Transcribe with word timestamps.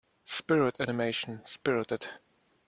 Spirit 0.39 0.75
animation 0.79 1.43
Spirited. 1.53 2.03